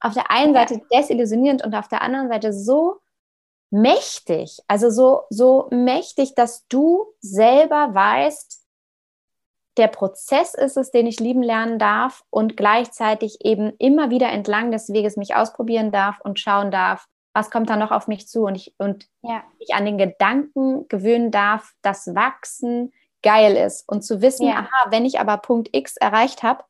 [0.00, 3.00] auf der einen Seite desillusionierend und auf der anderen Seite so
[3.70, 8.60] mächtig, also so, so mächtig, dass du selber weißt,
[9.76, 14.72] der Prozess ist es, den ich lieben lernen darf und gleichzeitig eben immer wieder entlang
[14.72, 18.42] des Weges mich ausprobieren darf und schauen darf, was kommt da noch auf mich zu
[18.44, 19.44] und ich, und ja.
[19.58, 24.56] ich an den Gedanken gewöhnen darf, dass Wachsen geil ist und zu wissen, ja.
[24.56, 26.64] aha, wenn ich aber Punkt X erreicht habe,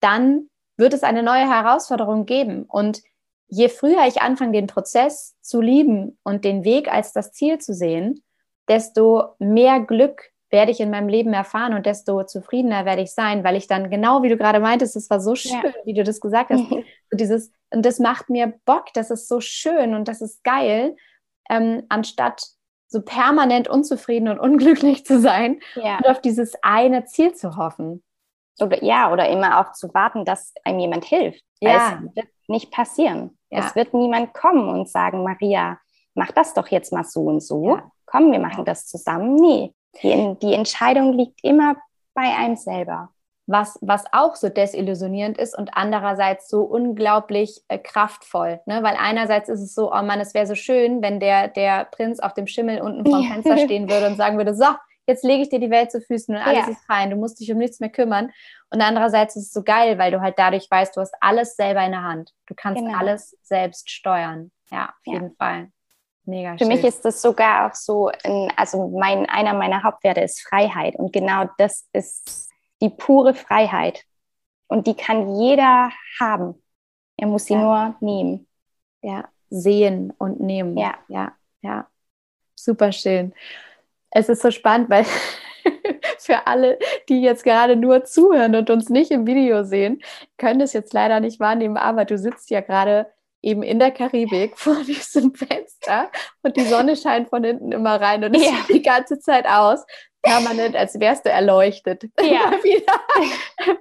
[0.00, 2.64] dann wird es eine neue Herausforderung geben.
[2.64, 3.02] Und
[3.48, 7.74] je früher ich anfange, den Prozess zu lieben und den Weg als das Ziel zu
[7.74, 8.22] sehen,
[8.68, 13.42] desto mehr Glück werde ich in meinem Leben erfahren und desto zufriedener werde ich sein,
[13.42, 15.72] weil ich dann genau wie du gerade meintest, es war so schön, ja.
[15.84, 16.64] wie du das gesagt hast,
[17.12, 20.96] dieses und das macht mir Bock, das ist so schön und das ist geil,
[21.50, 22.42] ähm, anstatt
[22.88, 25.98] so permanent unzufrieden und unglücklich zu sein ja.
[25.98, 28.02] und auf dieses eine Ziel zu hoffen.
[28.60, 31.42] Oder ja, oder immer auch zu warten, dass einem jemand hilft.
[31.60, 32.00] Ja.
[32.08, 33.36] es wird nicht passieren.
[33.50, 33.60] Ja.
[33.60, 35.78] Es wird niemand kommen und sagen, Maria,
[36.14, 37.76] mach das doch jetzt mal so und so.
[37.76, 37.90] Ja.
[38.06, 39.36] Komm, wir machen das zusammen.
[39.36, 41.76] Nee, die, die Entscheidung liegt immer
[42.14, 43.10] bei einem selber.
[43.48, 48.60] Was, was auch so desillusionierend ist und andererseits so unglaublich äh, kraftvoll.
[48.66, 48.82] Ne?
[48.82, 52.18] Weil einerseits ist es so, oh Mann, es wäre so schön, wenn der, der Prinz
[52.18, 54.64] auf dem Schimmel unten vom Fenster stehen würde und sagen würde, so,
[55.06, 56.72] jetzt lege ich dir die Welt zu Füßen und alles ja.
[56.72, 58.32] ist fein, du musst dich um nichts mehr kümmern.
[58.70, 61.84] Und andererseits ist es so geil, weil du halt dadurch weißt, du hast alles selber
[61.84, 62.32] in der Hand.
[62.46, 62.98] Du kannst genau.
[62.98, 64.50] alles selbst steuern.
[64.70, 65.12] Ja, auf ja.
[65.14, 65.70] jeden Fall.
[66.24, 66.68] Mega Für schön.
[66.68, 70.96] mich ist das sogar auch so, ein, also mein, einer meiner Hauptwerte ist Freiheit.
[70.96, 72.50] Und genau das ist
[72.82, 74.04] die pure Freiheit.
[74.66, 76.60] Und die kann jeder haben.
[77.16, 77.60] Er muss sie ja.
[77.60, 78.48] nur nehmen.
[79.02, 80.76] Ja, sehen und nehmen.
[80.76, 80.96] Ja.
[81.08, 81.86] Ja, ja.
[82.56, 83.32] Super schön.
[84.18, 85.04] Es ist so spannend, weil
[86.18, 86.78] für alle,
[87.10, 90.00] die jetzt gerade nur zuhören und uns nicht im Video sehen,
[90.38, 93.12] können es jetzt leider nicht wahrnehmen, aber du sitzt ja gerade
[93.46, 96.10] eben in der Karibik vor diesem Fenster
[96.42, 98.50] und die Sonne scheint von hinten immer rein und es ja.
[98.50, 99.86] sieht die ganze Zeit aus,
[100.26, 102.04] permanent, als wärst du erleuchtet.
[102.20, 102.52] Ja.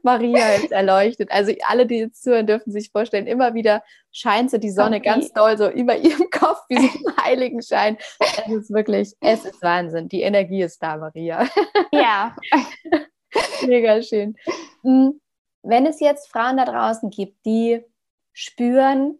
[0.03, 1.31] Maria ist erleuchtet.
[1.31, 5.09] Also alle, die jetzt zuhören, dürfen sich vorstellen, immer wieder scheint so die Sonne okay.
[5.09, 7.97] ganz doll so über ihrem Kopf wie so ein Heiligenschein.
[8.19, 10.07] Es ist wirklich, es ist Wahnsinn.
[10.09, 11.49] Die Energie ist da, Maria.
[11.91, 12.35] Ja.
[13.65, 14.35] Mega schön.
[14.83, 15.19] Hm,
[15.63, 17.81] wenn es jetzt Frauen da draußen gibt, die
[18.33, 19.19] spüren,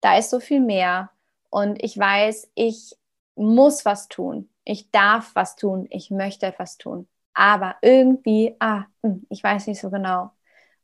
[0.00, 1.10] da ist so viel mehr
[1.50, 2.96] und ich weiß, ich
[3.34, 7.08] muss was tun ich darf was tun, ich möchte etwas tun.
[7.34, 10.30] Aber irgendwie, ah, hm, ich weiß nicht so genau.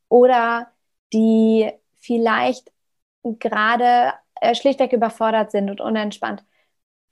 [0.09, 0.71] Oder
[1.13, 2.71] die vielleicht
[3.23, 6.43] gerade äh, schlichtweg überfordert sind und unentspannt.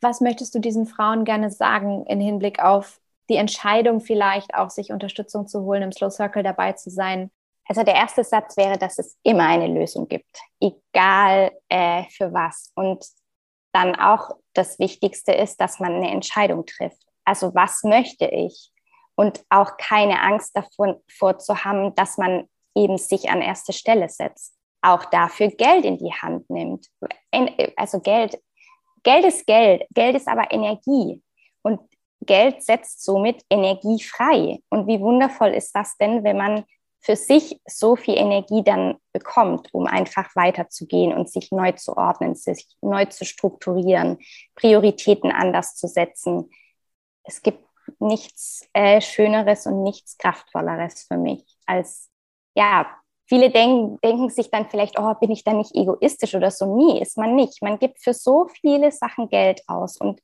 [0.01, 4.91] Was möchtest du diesen Frauen gerne sagen im Hinblick auf die Entscheidung vielleicht auch, sich
[4.91, 7.31] Unterstützung zu holen, im Slow Circle dabei zu sein?
[7.67, 12.71] Also der erste Satz wäre, dass es immer eine Lösung gibt, egal äh, für was.
[12.75, 13.05] Und
[13.73, 17.03] dann auch das Wichtigste ist, dass man eine Entscheidung trifft.
[17.25, 18.71] Also was möchte ich?
[19.15, 24.55] Und auch keine Angst davor zu haben, dass man eben sich an erste Stelle setzt.
[24.81, 26.87] Auch dafür Geld in die Hand nimmt.
[27.75, 28.41] Also Geld,
[29.03, 29.85] Geld ist Geld.
[29.93, 31.21] Geld ist aber Energie.
[31.61, 31.79] Und
[32.21, 34.59] Geld setzt somit Energie frei.
[34.69, 36.65] Und wie wundervoll ist das denn, wenn man
[37.03, 42.33] für sich so viel Energie dann bekommt, um einfach weiterzugehen und sich neu zu ordnen,
[42.33, 44.19] sich neu zu strukturieren,
[44.55, 46.49] Prioritäten anders zu setzen.
[47.25, 47.59] Es gibt
[47.99, 52.09] nichts äh, Schöneres und nichts Kraftvolleres für mich als,
[52.55, 52.87] ja,
[53.27, 56.73] viele denken, denken sich dann vielleicht, oh, bin ich da nicht egoistisch oder so?
[56.73, 57.61] Nie, ist man nicht.
[57.61, 60.21] Man gibt für so viele Sachen Geld aus und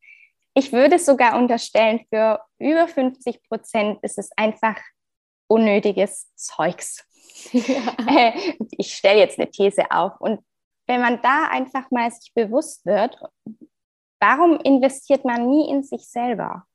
[0.54, 4.78] ich würde sogar unterstellen, für über 50 Prozent ist es einfach
[5.50, 7.06] unnötiges Zeugs.
[7.52, 8.34] Ja.
[8.78, 10.14] Ich stelle jetzt eine These auf.
[10.20, 10.40] Und
[10.88, 13.18] wenn man da einfach mal sich bewusst wird,
[14.20, 16.66] warum investiert man nie in sich selber?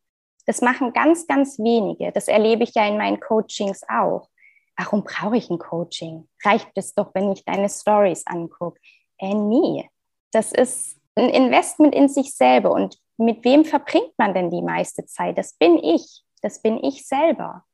[0.47, 2.13] Das machen ganz, ganz wenige.
[2.13, 4.29] Das erlebe ich ja in meinen Coachings auch.
[4.77, 6.29] Warum brauche ich ein Coaching?
[6.45, 8.81] Reicht es doch, wenn ich deine Stories angucke?
[9.19, 9.89] Äh, nie.
[10.33, 12.73] Das ist ein Investment in sich selber.
[12.73, 15.39] Und mit wem verbringt man denn die meiste Zeit?
[15.39, 16.25] Das bin ich.
[16.43, 17.65] Das bin ich selber.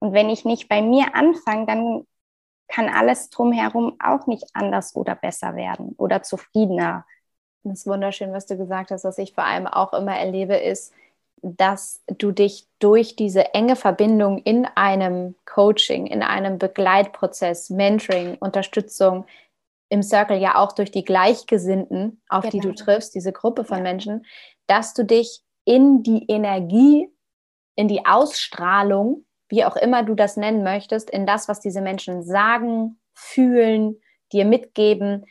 [0.00, 2.06] Und wenn ich nicht bei mir anfange, dann
[2.68, 7.06] kann alles drumherum auch nicht anders oder besser werden oder zufriedener.
[7.64, 9.04] Das ist wunderschön, was du gesagt hast.
[9.04, 10.92] Was ich vor allem auch immer erlebe, ist,
[11.42, 19.24] dass du dich durch diese enge Verbindung in einem Coaching, in einem Begleitprozess, Mentoring, Unterstützung
[19.88, 22.50] im Circle ja auch durch die Gleichgesinnten, auf genau.
[22.50, 22.84] die du genau.
[22.84, 23.82] triffst, diese Gruppe von ja.
[23.84, 24.26] Menschen,
[24.66, 27.08] dass du dich in die Energie,
[27.74, 32.22] in die Ausstrahlung wie auch immer du das nennen möchtest, in das, was diese Menschen
[32.22, 34.00] sagen, fühlen,
[34.32, 35.24] dir mitgeben,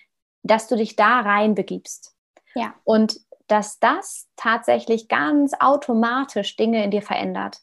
[0.44, 2.16] dass du dich da reinbegibst.
[2.56, 2.74] Ja.
[2.84, 7.60] Und dass das tatsächlich ganz automatisch Dinge in dir verändert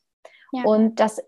[0.52, 0.62] ja.
[0.64, 1.20] und das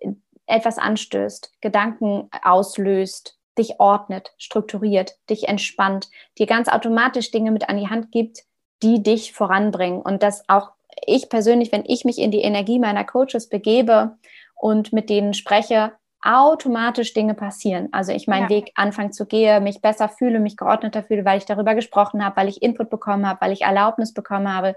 [0.46, 6.08] etwas anstößt, Gedanken auslöst, dich ordnet, strukturiert, dich entspannt,
[6.38, 8.44] dir ganz automatisch Dinge mit an die Hand gibt,
[8.82, 10.00] die dich voranbringen.
[10.02, 10.70] Und dass auch
[11.06, 14.16] ich persönlich, wenn ich mich in die Energie meiner Coaches begebe
[14.56, 15.92] und mit denen spreche,
[16.22, 17.88] automatisch Dinge passieren.
[17.92, 18.56] Also ich meinen ja.
[18.56, 22.36] Weg anfangen zu gehen, mich besser fühle, mich geordneter fühle, weil ich darüber gesprochen habe,
[22.36, 24.74] weil ich Input bekommen habe, weil ich Erlaubnis bekommen habe,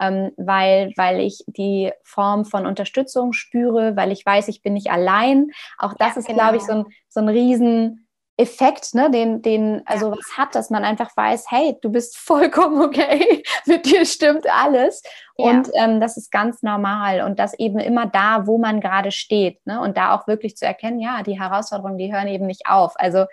[0.00, 4.90] ähm, weil, weil ich die Form von Unterstützung spüre, weil ich weiß, ich bin nicht
[4.90, 5.50] allein.
[5.78, 6.38] Auch das ja, ist, genau.
[6.38, 8.07] glaube ich, so ein, so ein riesen
[8.38, 12.80] Effekt, ne, den, den, also was hat, dass man einfach weiß, hey, du bist vollkommen
[12.80, 15.02] okay, mit dir stimmt alles.
[15.36, 15.50] Ja.
[15.50, 19.64] Und ähm, das ist ganz normal und das eben immer da, wo man gerade steht.
[19.66, 19.80] Ne?
[19.80, 22.92] Und da auch wirklich zu erkennen, ja, die Herausforderungen, die hören eben nicht auf.
[22.96, 23.26] Also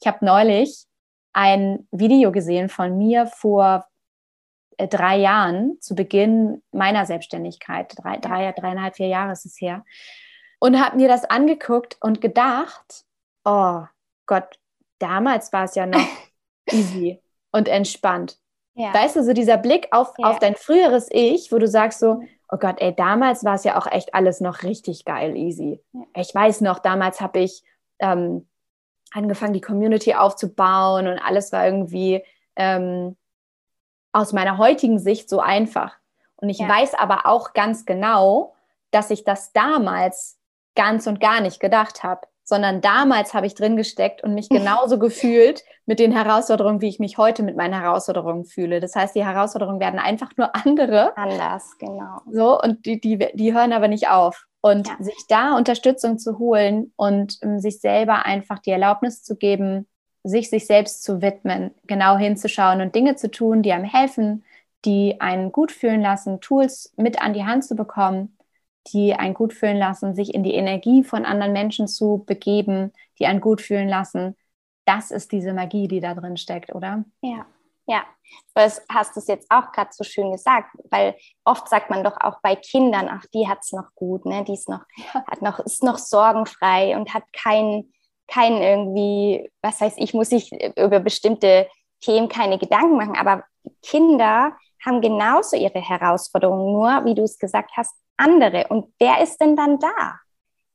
[0.00, 0.86] ich habe neulich
[1.32, 3.86] ein Video gesehen von mir vor
[4.78, 7.94] äh, drei Jahren, zu Beginn meiner Selbstständigkeit.
[7.96, 9.84] Drei, drei, dreieinhalb, vier Jahre ist es her.
[10.60, 13.04] Und habe mir das angeguckt und gedacht,
[13.44, 13.82] oh,
[14.26, 14.58] Gott,
[14.98, 16.06] damals war es ja noch
[16.70, 18.38] easy und entspannt.
[18.74, 18.92] Ja.
[18.92, 20.30] Weißt du, so dieser Blick auf, ja.
[20.30, 23.78] auf dein früheres Ich, wo du sagst so, oh Gott, ey, damals war es ja
[23.78, 25.82] auch echt alles noch richtig geil, easy.
[25.92, 26.02] Ja.
[26.16, 27.62] Ich weiß noch, damals habe ich
[27.98, 28.46] ähm,
[29.12, 32.22] angefangen, die Community aufzubauen und alles war irgendwie
[32.56, 33.16] ähm,
[34.12, 35.96] aus meiner heutigen Sicht so einfach.
[36.36, 38.54] Und ich weiß aber auch ganz genau,
[38.90, 40.38] dass ich das damals
[40.74, 44.98] ganz und gar nicht gedacht habe sondern damals habe ich drin gesteckt und mich genauso
[45.00, 48.78] gefühlt mit den Herausforderungen, wie ich mich heute mit meinen Herausforderungen fühle.
[48.78, 51.16] Das heißt, die Herausforderungen werden einfach nur andere.
[51.16, 52.20] Anders, genau.
[52.30, 54.46] So, und die, die, die hören aber nicht auf.
[54.60, 54.96] Und ja.
[55.00, 59.88] sich da Unterstützung zu holen und um, sich selber einfach die Erlaubnis zu geben,
[60.22, 64.44] sich sich selbst zu widmen, genau hinzuschauen und Dinge zu tun, die einem helfen,
[64.84, 68.35] die einen gut fühlen lassen, Tools mit an die Hand zu bekommen,
[68.92, 73.26] die einen gut fühlen lassen, sich in die Energie von anderen Menschen zu begeben, die
[73.26, 74.36] einen gut fühlen lassen.
[74.84, 77.04] Das ist diese Magie, die da drin steckt, oder?
[77.20, 77.46] Ja,
[77.86, 78.02] ja.
[78.54, 82.40] Du hast es jetzt auch gerade so schön gesagt, weil oft sagt man doch auch
[82.42, 84.44] bei Kindern, ach, die hat es noch gut, ne?
[84.44, 87.92] Die ist noch, hat noch, ist noch sorgenfrei und hat kein,
[88.26, 91.68] kein irgendwie, was heißt ich, muss sich über bestimmte
[92.00, 93.16] Themen keine Gedanken machen.
[93.16, 93.44] Aber
[93.82, 98.66] Kinder haben genauso ihre Herausforderungen, nur, wie du es gesagt hast, andere.
[98.68, 100.20] Und wer ist denn dann da?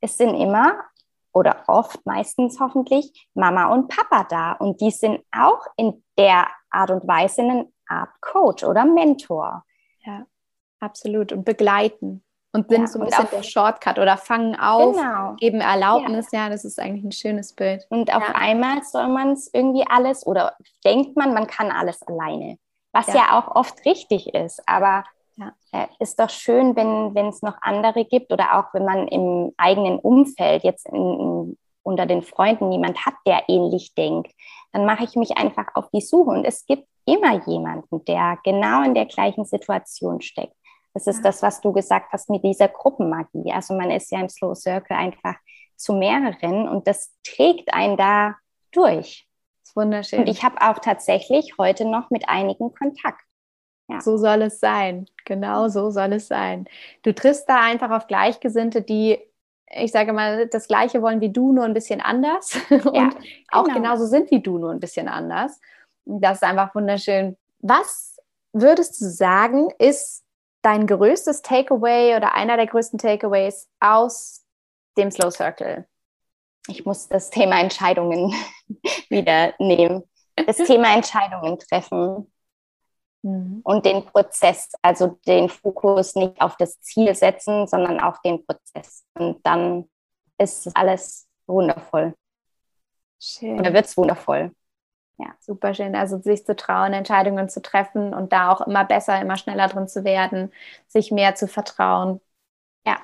[0.00, 0.84] Es sind immer
[1.32, 4.52] oder oft, meistens hoffentlich, Mama und Papa da.
[4.52, 9.64] Und die sind auch in der Art und Weise eine Art Coach oder Mentor.
[10.04, 10.26] Ja,
[10.80, 11.32] absolut.
[11.32, 12.22] Und begleiten.
[12.54, 15.34] Und sind ja, so ein bisschen der Shortcut oder fangen auf, genau.
[15.36, 16.30] geben Erlaubnis.
[16.32, 16.44] Ja.
[16.44, 16.48] ja.
[16.50, 17.86] das ist eigentlich ein schönes Bild.
[17.88, 18.34] Und auf ja.
[18.34, 22.58] einmal soll man es irgendwie alles oder denkt man, man kann alles alleine.
[22.92, 24.62] Was ja, auch oft richtig ist.
[24.66, 25.04] Aber
[25.36, 25.52] ja.
[25.72, 29.98] Äh, ist doch schön, wenn es noch andere gibt oder auch wenn man im eigenen
[29.98, 34.32] Umfeld, jetzt in, unter den Freunden, jemand hat, der ähnlich denkt,
[34.72, 36.30] dann mache ich mich einfach auf die Suche.
[36.30, 40.54] Und es gibt immer jemanden, der genau in der gleichen Situation steckt.
[40.94, 41.22] Das ist ja.
[41.22, 43.52] das, was du gesagt hast mit dieser Gruppenmagie.
[43.52, 45.36] Also man ist ja im Slow Circle einfach
[45.76, 48.36] zu mehreren und das trägt einen da
[48.72, 49.26] durch.
[49.62, 50.20] Das ist wunderschön.
[50.20, 53.22] Und ich habe auch tatsächlich heute noch mit einigen Kontakt.
[53.92, 54.00] Ja.
[54.00, 55.06] So soll es sein.
[55.24, 56.66] Genau so soll es sein.
[57.02, 59.18] Du triffst da einfach auf Gleichgesinnte, die,
[59.70, 62.56] ich sage mal, das Gleiche wollen wie du, nur ein bisschen anders.
[62.70, 63.12] Ja, und genau.
[63.50, 65.60] auch genauso sind wie du, nur ein bisschen anders.
[66.04, 67.36] Das ist einfach wunderschön.
[67.60, 68.16] Was
[68.52, 70.24] würdest du sagen, ist
[70.62, 74.44] dein größtes Takeaway oder einer der größten Takeaways aus
[74.96, 75.86] dem Slow Circle?
[76.68, 78.32] Ich muss das Thema Entscheidungen
[79.08, 80.04] wieder nehmen.
[80.46, 82.32] Das Thema Entscheidungen treffen
[83.22, 83.60] mhm.
[83.64, 89.04] und den Prozess, also den Fokus nicht auf das Ziel setzen, sondern auf den Prozess.
[89.14, 89.88] Und dann
[90.38, 92.14] ist alles wundervoll.
[93.20, 93.58] Schön.
[93.60, 94.52] Oder wird es wundervoll.
[95.18, 95.94] Ja, super schön.
[95.94, 99.86] Also sich zu trauen, Entscheidungen zu treffen und da auch immer besser, immer schneller drin
[99.86, 100.52] zu werden,
[100.88, 102.20] sich mehr zu vertrauen.
[102.84, 102.98] Ja,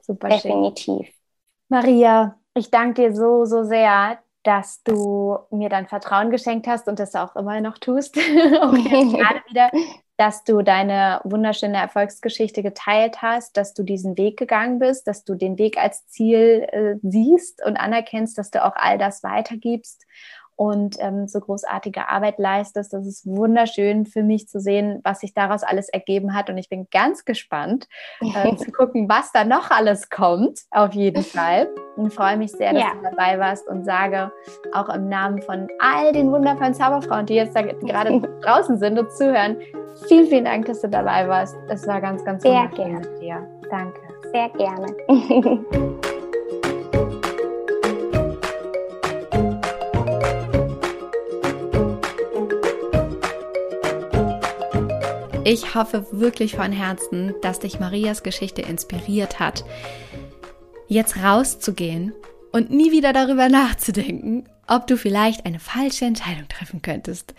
[0.00, 0.84] super Definitiv.
[0.84, 0.96] schön.
[0.96, 1.20] Definitiv.
[1.68, 6.98] Maria, ich danke dir so, so sehr, dass du mir dein Vertrauen geschenkt hast und
[6.98, 8.14] das auch immer noch tust.
[8.14, 9.70] gerade wieder,
[10.16, 15.34] dass du deine wunderschöne Erfolgsgeschichte geteilt hast, dass du diesen Weg gegangen bist, dass du
[15.34, 20.06] den Weg als Ziel äh, siehst und anerkennst, dass du auch all das weitergibst
[20.60, 22.92] und ähm, so großartige Arbeit leistest.
[22.92, 26.50] Das ist wunderschön für mich zu sehen, was sich daraus alles ergeben hat.
[26.50, 27.88] Und ich bin ganz gespannt
[28.20, 31.70] äh, zu gucken, was da noch alles kommt, auf jeden Fall.
[31.96, 32.90] Und freue mich sehr, dass ja.
[32.92, 34.30] du dabei warst und sage
[34.74, 39.10] auch im Namen von all den wundervollen Zauberfrauen, die jetzt da gerade draußen sind und
[39.12, 39.56] zuhören,
[40.08, 41.56] vielen, vielen Dank, dass du dabei warst.
[41.70, 42.98] Es war ganz, ganz sehr gerne.
[42.98, 43.48] mit dir.
[43.70, 43.98] Danke.
[44.30, 46.00] Sehr gerne.
[55.44, 59.64] Ich hoffe wirklich von Herzen, dass dich Marias Geschichte inspiriert hat,
[60.86, 62.12] jetzt rauszugehen
[62.52, 67.34] und nie wieder darüber nachzudenken, ob du vielleicht eine falsche Entscheidung treffen könntest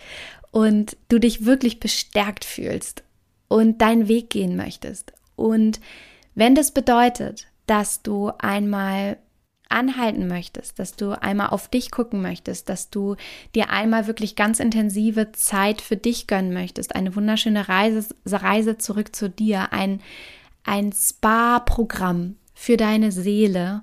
[0.50, 3.04] und du dich wirklich bestärkt fühlst
[3.48, 5.12] und deinen Weg gehen möchtest.
[5.36, 5.80] Und
[6.34, 9.16] wenn das bedeutet, dass du einmal
[9.72, 13.16] anhalten möchtest, dass du einmal auf dich gucken möchtest, dass du
[13.54, 19.14] dir einmal wirklich ganz intensive Zeit für dich gönnen möchtest, eine wunderschöne Reise, Reise zurück
[19.14, 20.00] zu dir, ein,
[20.64, 23.82] ein Spa-Programm für deine Seele,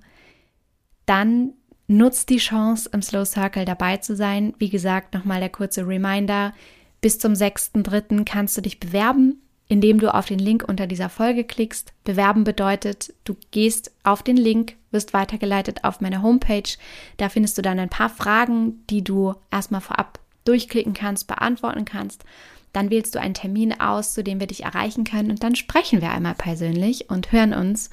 [1.06, 1.54] dann
[1.88, 4.54] nutzt die Chance, im Slow Circle dabei zu sein.
[4.60, 6.54] Wie gesagt, nochmal der kurze Reminder.
[7.02, 8.25] Bis zum 6.3.
[8.25, 11.93] kannst du dich bewerben indem du auf den Link unter dieser Folge klickst.
[12.03, 16.69] Bewerben bedeutet, du gehst auf den Link, wirst weitergeleitet auf meine Homepage.
[17.17, 22.25] Da findest du dann ein paar Fragen, die du erstmal vorab durchklicken kannst, beantworten kannst.
[22.73, 26.01] Dann wählst du einen Termin aus, zu dem wir dich erreichen können und dann sprechen
[26.01, 27.91] wir einmal persönlich und hören uns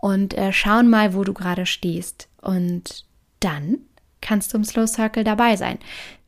[0.00, 2.28] und äh, schauen mal, wo du gerade stehst.
[2.40, 3.04] Und
[3.40, 3.78] dann
[4.20, 5.78] kannst du im Slow Circle dabei sein.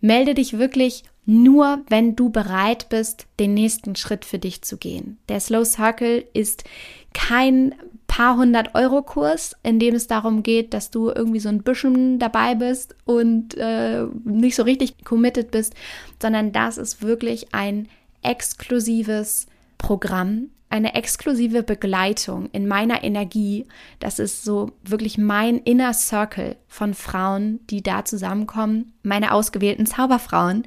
[0.00, 5.18] Melde dich wirklich nur wenn du bereit bist, den nächsten Schritt für dich zu gehen.
[5.28, 6.64] Der Slow Circle ist
[7.12, 7.74] kein
[8.06, 12.18] paar hundert Euro Kurs, in dem es darum geht, dass du irgendwie so ein bisschen
[12.18, 15.74] dabei bist und äh, nicht so richtig committed bist,
[16.20, 17.88] sondern das ist wirklich ein
[18.22, 23.66] exklusives Programm, eine exklusive Begleitung in meiner Energie.
[24.00, 30.66] Das ist so wirklich mein Inner Circle von Frauen, die da zusammenkommen, meine ausgewählten Zauberfrauen,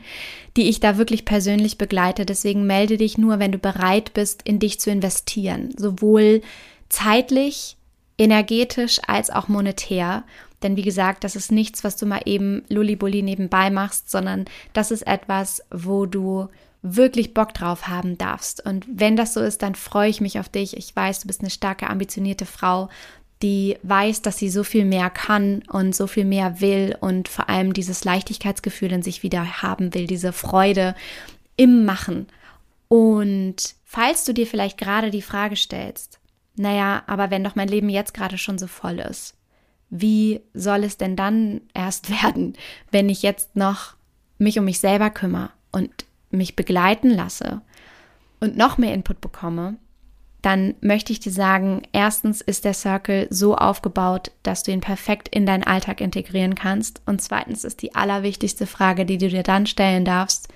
[0.58, 2.26] die ich da wirklich persönlich begleite.
[2.26, 6.42] Deswegen melde dich nur, wenn du bereit bist, in dich zu investieren, sowohl
[6.90, 7.78] zeitlich,
[8.18, 10.24] energetisch als auch monetär.
[10.64, 14.92] Denn wie gesagt, das ist nichts, was du mal eben Lullibulli nebenbei machst, sondern das
[14.92, 16.50] ist etwas, wo du
[16.82, 18.66] wirklich Bock drauf haben darfst.
[18.66, 20.76] Und wenn das so ist, dann freue ich mich auf dich.
[20.78, 22.90] Ich weiß, du bist eine starke, ambitionierte Frau,
[23.42, 27.50] die weiß, dass sie so viel mehr kann und so viel mehr will und vor
[27.50, 30.96] allem dieses Leichtigkeitsgefühl in sich wieder haben will, diese Freude
[31.56, 32.28] im Machen.
[32.88, 36.20] Und falls du dir vielleicht gerade die Frage stellst,
[36.56, 39.36] naja, aber wenn doch mein Leben jetzt gerade schon so voll ist,
[39.90, 42.54] wie soll es denn dann erst werden,
[42.92, 43.96] wenn ich jetzt noch
[44.38, 45.92] mich um mich selber kümmere und
[46.32, 47.62] mich begleiten lasse
[48.40, 49.78] und noch mehr Input bekomme,
[50.42, 55.28] dann möchte ich dir sagen, erstens ist der Circle so aufgebaut, dass du ihn perfekt
[55.30, 57.02] in deinen Alltag integrieren kannst.
[57.06, 60.48] Und zweitens ist die allerwichtigste Frage, die du dir dann stellen darfst,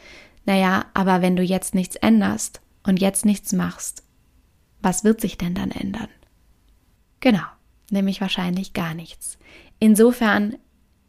[0.46, 4.04] naja, aber wenn du jetzt nichts änderst und jetzt nichts machst,
[4.82, 6.10] was wird sich denn dann ändern?
[7.20, 7.46] Genau,
[7.90, 9.38] nämlich wahrscheinlich gar nichts.
[9.80, 10.56] Insofern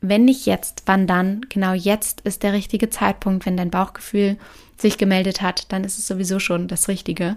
[0.00, 1.42] wenn nicht jetzt, wann dann?
[1.48, 4.36] Genau jetzt ist der richtige Zeitpunkt, wenn dein Bauchgefühl
[4.76, 7.36] sich gemeldet hat, dann ist es sowieso schon das Richtige.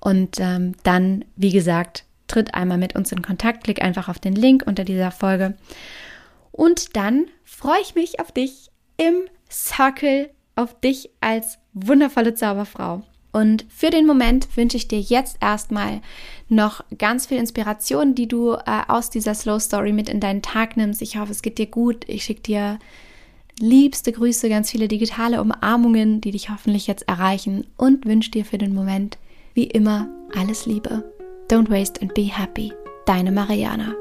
[0.00, 4.34] Und ähm, dann, wie gesagt, tritt einmal mit uns in Kontakt, klick einfach auf den
[4.34, 5.54] Link unter dieser Folge.
[6.50, 13.02] Und dann freue ich mich auf dich im Circle, auf dich als wundervolle Zauberfrau.
[13.32, 16.00] Und für den Moment wünsche ich dir jetzt erstmal
[16.48, 20.76] noch ganz viel Inspiration, die du äh, aus dieser Slow Story mit in deinen Tag
[20.76, 21.00] nimmst.
[21.02, 22.04] Ich hoffe, es geht dir gut.
[22.08, 22.78] Ich schicke dir
[23.60, 28.58] liebste Grüße, ganz viele digitale Umarmungen, die dich hoffentlich jetzt erreichen und wünsche dir für
[28.58, 29.18] den Moment
[29.54, 31.04] wie immer alles Liebe.
[31.48, 32.72] Don't waste and be happy.
[33.06, 33.94] Deine Mariana.